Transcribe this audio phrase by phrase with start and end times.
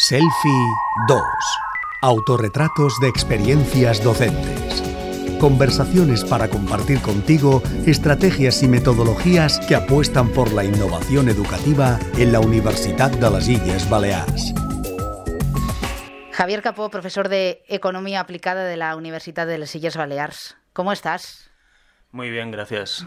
[0.00, 0.76] Selfie
[1.08, 1.20] 2.
[2.02, 4.80] Autorretratos de experiencias docentes.
[5.40, 12.38] Conversaciones para compartir contigo estrategias y metodologías que apuestan por la innovación educativa en la
[12.38, 14.54] Universidad de las Illes Baleares.
[16.30, 20.56] Javier Capó, profesor de Economía Aplicada de la Universidad de las Illes Baleares.
[20.74, 21.50] ¿Cómo estás?
[22.12, 23.04] Muy bien, gracias.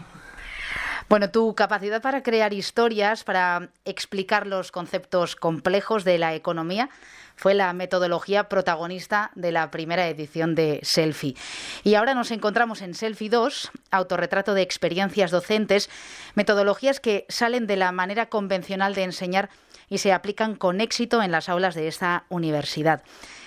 [1.12, 6.88] Bueno, tu capacidad para crear historias, para explicar los conceptos complejos de la economía,
[7.36, 11.36] fue la metodología protagonista de la primera edición de Selfie.
[11.84, 15.90] Y ahora nos encontramos en Selfie 2, autorretrato de experiencias docentes,
[16.34, 19.50] metodologías que salen de la manera convencional de enseñar
[19.90, 23.02] y se aplican con éxito en las aulas de esta universidad.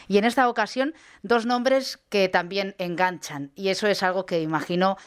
[0.08, 3.50] Y en esta ocasión, dos nombres que también enganchan.
[3.56, 4.98] Y eso es algo que imagino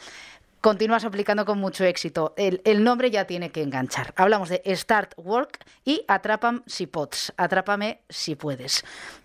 [0.61, 2.33] continúas aplicando con mucho éxito.
[2.37, 4.13] El, nombre ya tiene que enganchar.
[4.15, 7.33] Hablamos de Start Work y Atrápame si pots.
[7.37, 8.83] Atrápame si puedes.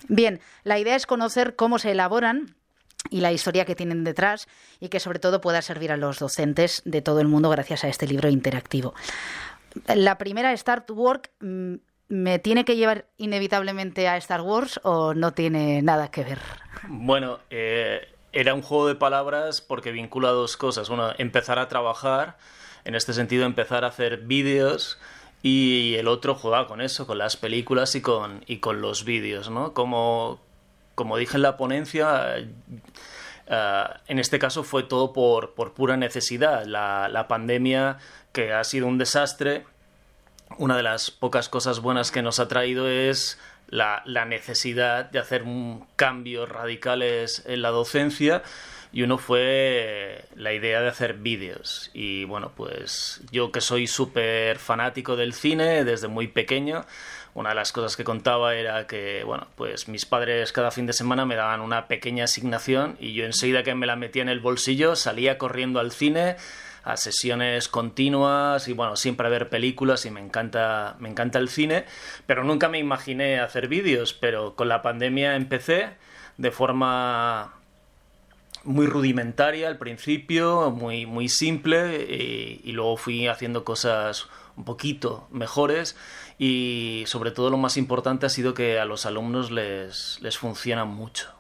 [0.09, 2.57] Bien, la idea es conocer cómo se elaboran
[3.11, 4.49] y la historia que tienen detrás
[4.81, 7.89] y que sobre todo pueda servir a los docentes de todo el mundo gracias a
[7.89, 8.95] este libro interactivo.
[9.95, 11.75] La primera, Start Work, mm,
[12.09, 16.39] ¿me tiene que llevar inevitablemente a Star Wars o no tiene nada que ver?
[16.89, 20.89] Bueno, eh, era un juego de palabras porque vincula dos cosas.
[20.89, 22.37] Uno, empezar a trabajar,
[22.85, 24.99] en este sentido empezar a hacer vídeos
[25.43, 29.51] y el otro juega con eso, con las películas y con, y con los vídeos,
[29.51, 29.73] ¿no?
[29.73, 30.41] Como,
[30.95, 36.65] como dije en la ponencia, eh, en este caso fue todo por, por pura necesidad.
[36.65, 37.99] La, la pandemia,
[38.33, 39.65] que ha sido un desastre,
[40.59, 43.39] una de las pocas cosas buenas que nos ha traído es
[43.69, 48.43] la, necesidad de hacer un cambios radicales en la docencia
[48.93, 51.91] y uno fue la idea de hacer vídeos.
[51.95, 56.85] Y bueno, pues yo que soy súper fanático del cine desde muy pequeño,
[57.35, 60.93] una de las cosas que contaba era que, bueno, pues mis padres cada fin de
[60.93, 64.39] semana me daban una pequeña asignación y yo enseguida que me la metía en el
[64.39, 66.37] bolsillo salía corriendo al cine
[66.85, 71.49] a sesiones continuas y bueno, siempre a ver películas y me encanta, me encanta el
[71.49, 71.87] cine,
[72.27, 75.91] pero nunca me imaginé hacer vídeos, pero con la pandemia empecé
[76.37, 77.55] de forma
[78.65, 85.97] muy rudimentaria al principio, muy, muy simple y, luego fui haciendo cosas un poquito mejores
[86.39, 90.85] y sobre todo lo más importante ha sido que a los alumnos les, les funciona
[90.85, 91.34] mucho.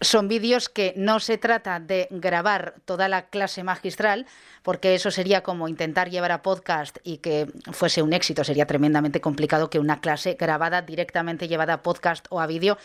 [0.00, 4.26] Son vídeos que no se trata de grabar toda la clase magistral,
[4.62, 8.44] porque eso sería como intentar llevar a podcast y que fuese un éxito.
[8.44, 12.78] Sería tremendamente complicado que una clase grabada directamente llevada a podcast o a vídeo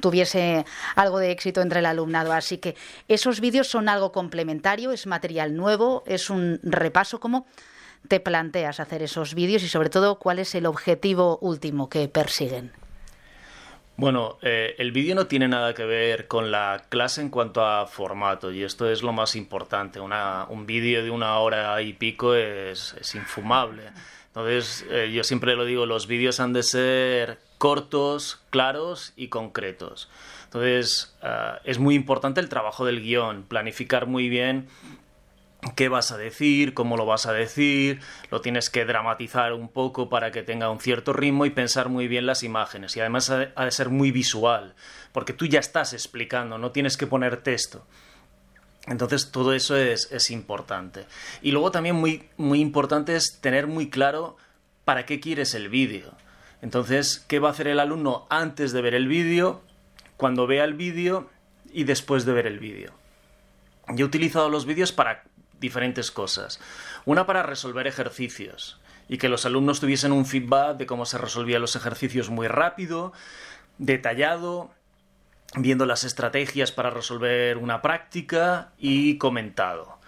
[0.00, 0.64] tuviese
[0.96, 2.32] algo de éxito entre el alumnado.
[2.32, 2.76] Así que
[3.08, 7.20] esos vídeos son algo complementario, es material nuevo, es un repaso.
[7.20, 7.46] ¿Cómo
[8.06, 12.72] te planteas hacer esos vídeos y sobre todo cuál es el objetivo último que persiguen?
[13.98, 17.84] Bueno, eh, el vídeo no tiene nada que ver con la clase en cuanto a
[17.88, 19.98] formato y esto es lo más importante.
[19.98, 23.90] un vídeo de una hora y pico es, infumable.
[24.28, 30.08] Entonces, eh, yo siempre lo digo, los vídeos han de ser cortos, claros y concretos.
[30.44, 34.68] Entonces, eh, es muy importante el trabajo del guion, planificar muy bien
[35.74, 40.08] qué vas a decir, cómo lo vas a decir, lo tienes que dramatizar un poco
[40.08, 42.96] para que tenga un cierto ritmo y pensar muy bien las imágenes.
[42.96, 44.74] Y además ha de, ser muy visual,
[45.12, 47.86] porque tú ya estás explicando, no tienes que poner texto.
[48.86, 51.06] Entonces todo eso es, importante.
[51.42, 54.36] Y luego también muy, muy importante es tener muy claro
[54.84, 56.14] para qué quieres el vídeo.
[56.62, 59.62] Entonces, ¿qué va a hacer el alumno antes de ver el vídeo,
[60.16, 61.28] cuando vea el vídeo
[61.72, 62.92] y después de ver el vídeo?
[63.94, 65.24] Yo he utilizado los vídeos para
[65.60, 66.60] diferentes cosas.
[67.04, 71.62] Una para resolver ejercicios y que los alumnos tuviesen un feedback de cómo se resolvían
[71.62, 73.12] los ejercicios muy rápido,
[73.78, 74.70] detallado,
[75.54, 79.98] viendo las estrategias para resolver una práctica y comentado.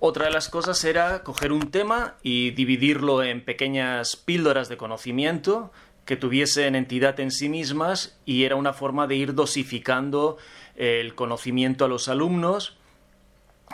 [0.00, 5.70] Otra de las cosas era coger un tema y dividirlo en pequeñas píldoras de conocimiento
[6.04, 10.38] que tuviesen entidad en sí mismas y era una forma de ir dosificando
[10.74, 12.76] el conocimiento a los alumnos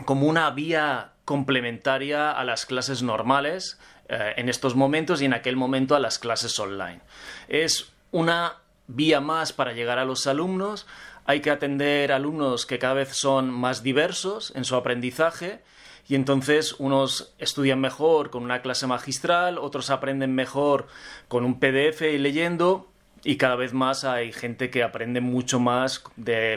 [0.04, 3.78] como una vía complementaria a las clases normales
[4.08, 7.00] eh, en estos momentos y en aquel momento a las clases online.
[7.48, 8.56] Es una
[8.86, 10.86] vía más para llegar a los alumnos.
[11.26, 15.60] Hay que atender alumnos que cada vez son más diversos en su aprendizaje
[16.08, 20.86] y entonces unos estudian mejor con una clase magistral, otros aprenden mejor
[21.28, 22.90] con un PDF y leyendo
[23.24, 26.02] y cada vez más hay gente que aprende mucho más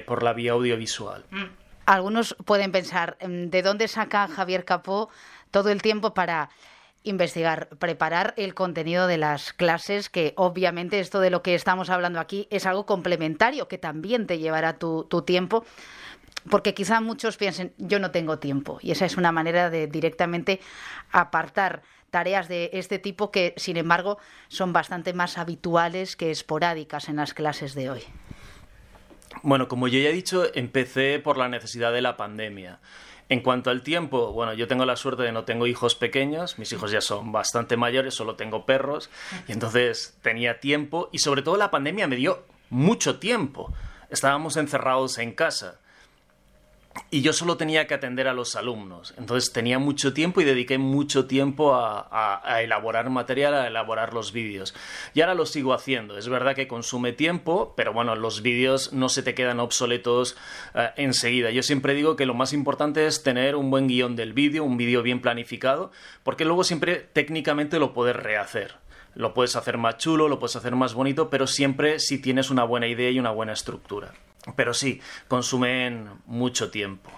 [0.06, 1.26] por la vía audiovisual.
[1.32, 1.61] Mm
[1.92, 5.10] algunos pueden pensar, em, ¿de dónde saca Javier Capó
[5.52, 6.50] todo el tiempo para
[7.04, 12.20] investigar, preparar el contenido de las clases, que obviamente esto de lo que estamos hablando
[12.20, 15.66] aquí es algo complementario, que también te llevará tu, tu tiempo
[16.50, 20.60] porque quizá muchos piensen, yo no tengo tiempo, y esa es una manera de directamente
[21.12, 24.18] apartar tareas de este tipo que, sin embargo,
[24.48, 28.04] son bastante más habituales que esporádicas en las clases de hoy.
[29.44, 32.80] Bueno, como yo ya he dicho, empecé por la necesidad de la pandemia.
[33.30, 36.72] En cuanto al tiempo, bueno, yo tengo la suerte de no tengo hijos pequeños, mis
[36.74, 39.10] hijos ya son bastante mayores, solo tengo perros,
[39.48, 43.74] y entonces tenía tiempo y sobre todo la pandemia me dio mucho tiempo.
[44.10, 45.81] Estábamos encerrados en casa
[47.10, 49.14] y yo solo tenía que atender a los alumnos.
[49.18, 54.74] Entonces tenía mucho tiempo y dediqué mucho tiempo a, elaborar material, a elaborar los vídeos.
[55.14, 56.18] Y ahora lo sigo haciendo.
[56.18, 60.38] Es verdad que consume tiempo, pero bueno, los vídeos no se te quedan obsoletos
[60.74, 61.52] eh, enseguida.
[61.52, 64.78] Yo siempre digo que lo más importante es tener un buen guion del vídeo, un
[64.78, 65.92] vídeo bien planificado,
[66.24, 68.76] porque luego siempre técnicamente lo puedes rehacer.
[69.16, 72.64] Lo puedes hacer más chulo, lo puedes hacer más bonito, pero siempre si tienes una
[72.64, 74.14] buena idea y una buena estructura.
[74.56, 77.12] Pero sí, consumen mucho tiempo.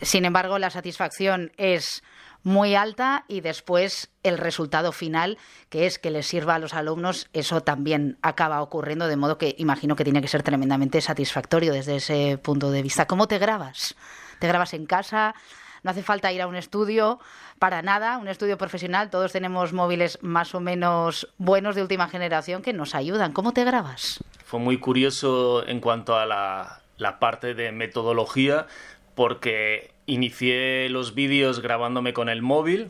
[0.00, 2.02] Sin embargo, la satisfacción es
[2.42, 5.38] muy alta y después el resultado final,
[5.70, 9.54] que es que les sirva a los alumnos, eso también acaba ocurriendo, de modo que
[9.58, 13.06] imagino que tiene que ser tremendamente satisfactorio desde ese punto de vista.
[13.06, 13.96] ¿Cómo te grabas?
[14.38, 15.34] ¿Te grabas en casa?
[15.82, 17.18] No hace falta ir a un estudio
[17.58, 19.10] para nada, un estudio profesional.
[19.10, 23.32] Todos tenemos móviles más o menos buenos de última generación que nos ayudan.
[23.32, 24.22] ¿Cómo te grabas?
[24.44, 28.66] Fue muy curioso en cuanto a la, parte de metodología
[29.14, 32.88] porque inicié los vídeos grabándome con el móvil,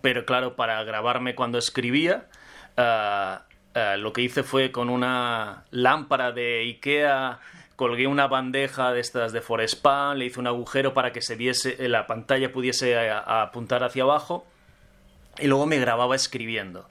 [0.00, 2.26] pero claro, para grabarme cuando escribía,
[2.76, 3.38] uh,
[3.78, 7.38] uh, lo que hice fue con una lámpara de Ikea
[7.76, 11.76] colgué una bandeja de estas de Forespan, le hice un agujero para que se viese,
[11.78, 14.46] eh, la pantalla pudiese eh, apuntar hacia abajo
[15.38, 16.88] y luego me grababa escribiendo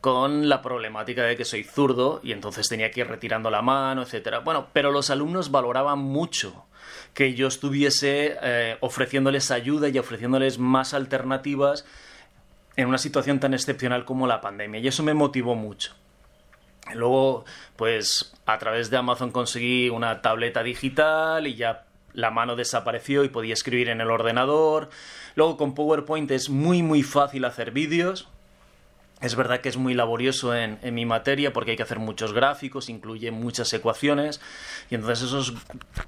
[0.00, 4.02] con la problemática de que soy zurdo y entonces tenía que ir retirando la mano,
[4.02, 4.40] etcétera.
[4.40, 6.66] Bueno, pero los alumnos valoraban mucho
[7.14, 11.84] que yo estuviese eh, ofreciéndoles ayuda y ofreciéndoles más alternativas
[12.76, 15.94] en una situación tan excepcional como la pandemia y eso me motivó mucho.
[16.94, 17.44] Luego,
[17.76, 23.28] pues a través de Amazon conseguí una tableta digital y ya la mano desapareció y
[23.28, 24.88] podía escribir en el ordenador.
[25.34, 28.28] Luego con PowerPoint es muy muy fácil hacer vídeos.
[29.20, 32.88] Es verdad que es muy laborioso en, mi materia porque hay que hacer muchos gráficos,
[32.88, 34.40] incluye muchas ecuaciones
[34.90, 35.54] y entonces esos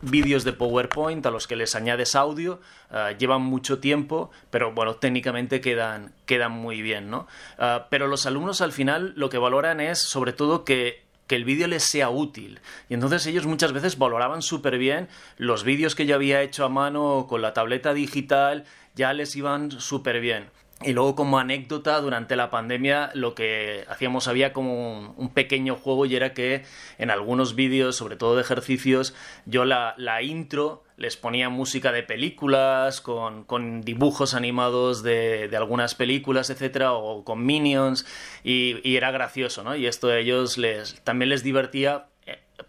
[0.01, 2.61] vídeos de PowerPoint a los que les añades audio
[2.93, 7.27] eh, llevan mucho tiempo, pero bueno, técnicamente quedan, quedan muy bien, ¿no?
[7.59, 11.45] Eh, pero los alumnos al final lo que valoran es sobre todo que que el
[11.45, 12.59] vídeo les sea útil.
[12.89, 16.69] Y entonces ellos muchas veces valoraban súper bien los vídeos que yo había hecho a
[16.69, 18.65] mano con la tableta digital,
[18.97, 20.51] ya les iban súper bien.
[20.82, 26.06] Y luego como anécdota, durante la pandemia lo que hacíamos había como un, pequeño juego
[26.06, 26.65] y era que
[26.97, 32.03] en algunos vídeos, sobre todo de ejercicios, yo la, la intro les ponía música de
[32.03, 38.06] películas, con, con dibujos animados de, de, algunas películas, etcétera, o con minions,
[38.44, 39.76] y, era gracioso, ¿no?
[39.76, 42.10] Y esto a ellos les, también les divertía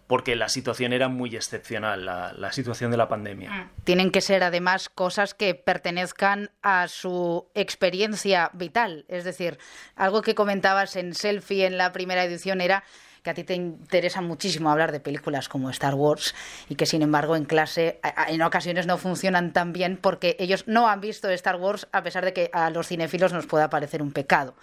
[0.06, 3.50] porque la situación era muy excepcional, la, situación de la pandemia.
[3.50, 3.70] Mm.
[3.84, 9.04] Tienen que ser además cosas que pertenezcan a su experiencia vital.
[9.08, 9.58] Es decir,
[9.96, 12.84] algo que comentabas en Selfie en la primera edición era
[13.22, 16.34] que a ti te interesa muchísimo hablar de películas como Star Wars
[16.68, 20.88] y que sin embargo en clase en ocasiones no funcionan tan bien porque ellos no
[20.88, 24.12] han visto Star Wars a pesar de que a los cinéfilos nos pueda parecer un
[24.12, 24.56] pecado.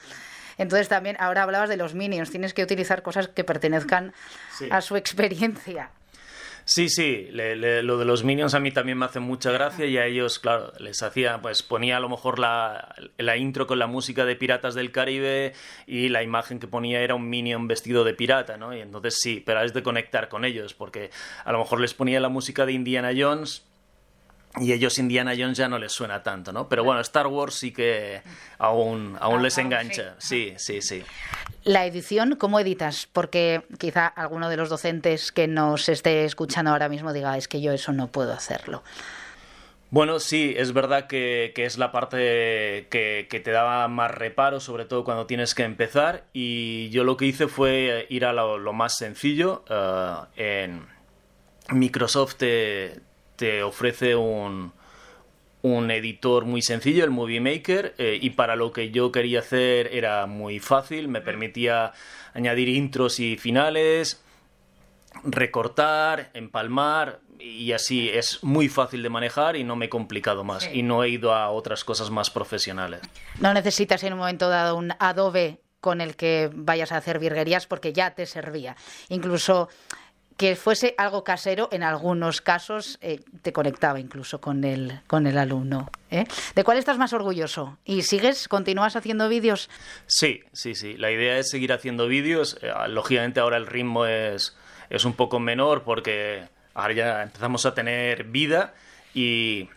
[0.60, 4.14] Entonces también ahora hablabas de los minions, tienes que utilizar cosas que pertenezcan
[4.70, 5.90] a su experiencia.
[6.66, 10.06] Sí, sí, lo de los Minions a mí también me hace mucha gracia y a
[10.06, 14.24] ellos, claro, les hacía, pues ponía a lo mejor la, la, intro con la música
[14.24, 15.54] de Piratas del Caribe
[15.88, 18.76] y la imagen que ponía era un Minion vestido de pirata, ¿no?
[18.76, 21.10] Y entonces sí, pero es de conectar con ellos, porque
[21.44, 23.66] a lo mejor les ponía la música de Indiana Jones
[24.58, 26.68] y ellos Indiana Jones ya no les suena tanto, ¿no?
[26.68, 28.22] Pero bueno, Star Wars sí que
[28.58, 30.16] aún, aún les engancha.
[30.18, 31.04] Sí, sí, sí.
[31.64, 33.08] La edición, ¿cómo editas?
[33.12, 37.62] Porque quizá alguno de los docentes que nos esté escuchando ahora mismo diga, es que
[37.62, 38.84] yo eso no puedo hacerlo.
[39.92, 45.04] Bueno, sí, es verdad que, es la parte que, te daba más reparo, sobre todo
[45.04, 46.26] cuando tienes que empezar.
[46.32, 49.64] Y yo lo que hice fue ir a lo, más sencillo.
[49.70, 50.70] Eh,
[51.68, 53.00] en Microsoft te,
[53.40, 54.74] te ofrece un,
[55.62, 59.88] un editor muy sencillo, el Movie Maker, eh, y para lo que yo quería hacer
[59.94, 61.94] era muy fácil, me permitía
[62.34, 64.22] añadir intros y finales,
[65.24, 70.70] recortar, empalmar y así es muy fácil de manejar y no me he complicado más
[70.74, 73.00] y no he ido a otras cosas más profesionales.
[73.40, 77.68] No necesitas en un momento dado un Adobe con el que vayas a hacer virguerías
[77.68, 78.76] porque ya te servía.
[79.08, 79.70] Incluso
[80.40, 85.38] que fuese algo casero, en algunos casos eh, te conectaba incluso con el, con el
[85.38, 85.92] alumno.
[86.10, 86.24] ¿eh?
[86.56, 87.78] ¿De cuál estás más orgulloso?
[87.84, 89.70] ¿Y sigues, continúas haciendo vídeos?
[90.08, 90.96] Sí, sí, sí.
[90.96, 92.58] La idea es seguir haciendo vídeos.
[92.62, 94.56] Eh, lógicamente ahora el ritmo es,
[94.90, 98.74] es un poco menor porque ahora ya empezamos a tener vida
[99.14, 99.68] y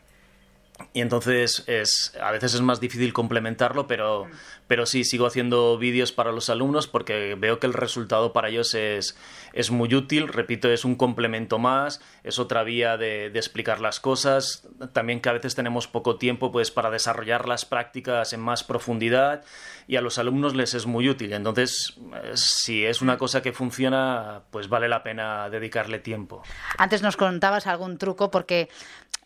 [0.92, 4.26] y entonces es, a veces es más difícil complementarlo, pero,
[4.66, 8.74] pero sí, sigo haciendo vídeos para los alumnos porque veo que el resultado para ellos
[8.74, 9.16] es,
[9.52, 10.28] es muy útil.
[10.28, 14.68] Repito, es un complemento más, es otra vía de, de, explicar las cosas.
[14.92, 19.44] También que a veces tenemos poco tiempo pues, para desarrollar las prácticas en más profundidad
[19.86, 21.32] y a los alumnos les es muy útil.
[21.32, 21.94] Entonces,
[22.34, 26.42] si es una cosa que funciona, pues vale la pena dedicarle tiempo.
[26.78, 28.68] Antes nos contabas algún truco porque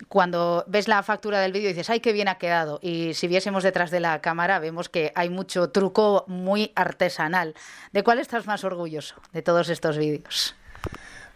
[0.08, 2.78] cuando ves la factura del vídeo dices, ay, qué bien ha quedado.
[2.82, 7.54] Y si viésemos detrás de la cámara, vemos que hay mucho truco muy artesanal.
[7.92, 10.54] ¿De cuál estás más orgulloso de todos estos vídeos?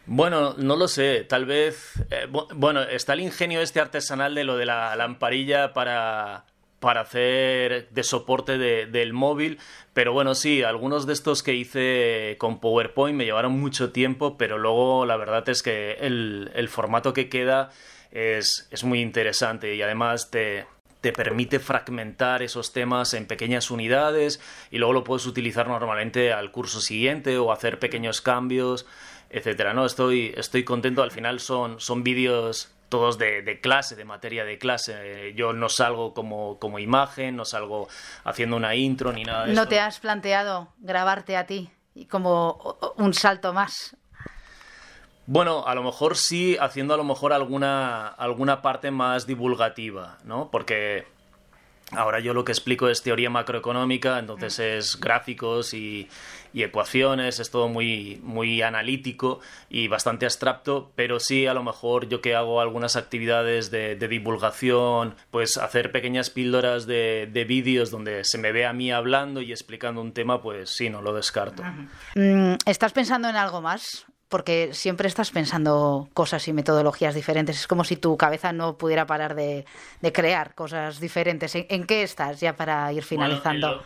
[0.07, 1.25] Bueno, no lo sé.
[1.29, 1.95] Tal vez.
[2.11, 6.45] Eh, bueno, está el ingenio este artesanal de lo de la lamparilla para,
[6.81, 9.59] para hacer de soporte del móvil.
[9.93, 14.59] Pero bueno, sí, algunos de estos que hice con PowerPoint me llevaron mucho tiempo, pero
[14.59, 17.71] luego la verdad es que el, formato que queda
[18.11, 20.67] es, muy interesante y además te,
[21.03, 26.51] te permite fragmentar esos temas en pequeñas unidades y luego lo puedes utilizar normalmente al
[26.51, 28.87] curso siguiente o hacer pequeños cambios,
[29.29, 29.75] etcétera.
[29.75, 31.03] No, estoy, estoy contento.
[31.03, 35.33] Al final son, son vídeos todos de, de, clase, de materia de clase.
[35.35, 37.89] Yo no salgo como, como imagen, no salgo
[38.25, 41.71] haciendo una intro ni nada de ¿No te has planteado grabarte a ti
[42.11, 43.97] como un salto más
[45.33, 50.51] bueno, a lo mejor sí, haciendo a lo mejor alguna, alguna parte más divulgativa, ¿no?
[50.51, 51.07] Porque
[51.93, 54.63] ahora yo lo que explico es teoría macroeconómica, entonces mm.
[54.63, 56.09] es gráficos y,
[56.53, 62.21] ecuaciones, es todo muy, muy analítico y bastante abstracto, pero sí a lo mejor yo
[62.21, 68.39] que hago algunas actividades de, divulgación, pues hacer pequeñas píldoras de, de vídeos donde se
[68.39, 71.63] me ve a mí hablando y explicando un tema, pues sí, no lo descarto.
[72.17, 74.07] Mm, ¿Estás pensando en algo más?
[74.31, 77.59] Porque siempre estás pensando cosas y metodologías diferentes.
[77.59, 79.67] Es como si tu cabeza no pudiera parar de,
[80.13, 81.53] crear cosas diferentes.
[81.57, 83.85] ¿En, qué estás ya para ir finalizando?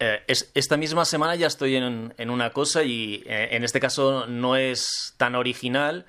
[0.00, 4.56] Eh, esta misma semana ya estoy en, una cosa y eh, en este caso no
[4.56, 6.04] es tan original.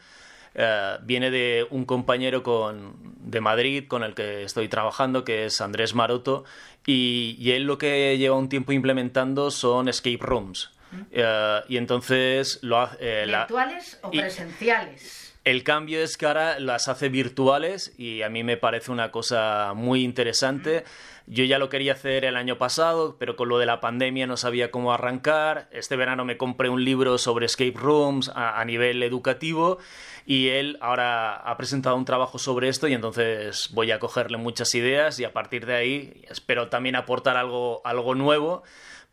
[0.56, 5.62] Eh, viene de un compañero con, de Madrid con el que estoy trabajando, que es
[5.62, 6.46] Andrés Maroto,
[6.84, 10.72] y, y él lo que lleva un tiempo implementando son escape rooms.
[11.12, 12.98] Eh, y entonces lo hace...
[13.00, 15.28] Eh, ¿Virtuales o presenciales?
[15.48, 19.72] El cambio es que ahora las hace virtuales y a mí me parece una cosa
[19.74, 20.84] muy interesante.
[21.26, 24.36] Yo ya lo quería hacer el año pasado, pero con lo de la pandemia no
[24.36, 25.70] sabía cómo arrancar.
[25.72, 29.78] Este verano me compré un libro sobre escape rooms a, a nivel educativo
[30.26, 34.76] y él ahora ha presentado un trabajo sobre esto y entonces voy a cogerle muchas
[34.76, 38.64] ideas y a partir de ahí espero también aportar algo, algo nuevo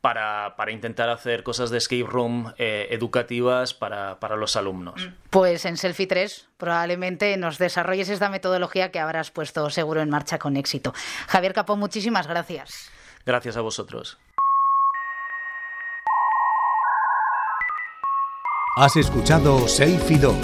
[0.05, 5.03] para, para, intentar hacer cosas de escape room eh, educativas para, para, los alumnos.
[5.03, 5.15] Mm.
[5.31, 10.39] Pues en Selfie 3 probablemente nos desarrolles esta metodología que habrás puesto seguro en marcha
[10.39, 10.93] con éxito.
[11.27, 12.91] Javier Capó, muchísimas gracias.
[13.25, 14.19] Gracias a vosotros.
[18.77, 20.37] Has escuchado Selfie 2,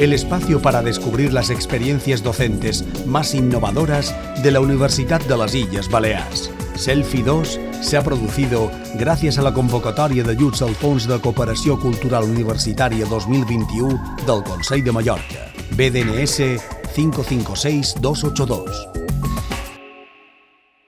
[0.00, 5.88] el espacio para descubrir las experiencias docentes más innovadoras de la Universidad de las Islas
[5.88, 6.52] Baleares.
[6.76, 12.24] Selfie 2 se ha producido gràcies a la convocatòria d'ajuts al Fons de Cooperació Cultural
[12.30, 15.40] Universitària 2021 del Consell de Mallorca,
[15.76, 16.36] BDNS
[16.94, 19.01] 556282.